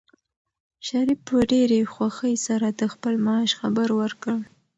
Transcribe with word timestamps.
شریف 0.87 1.19
په 1.27 1.37
ډېرې 1.51 1.79
خوښۍ 1.93 2.35
سره 2.47 2.67
د 2.79 2.81
خپل 2.93 3.13
معاش 3.25 3.51
خبر 3.59 3.87
ورکړ. 3.99 4.35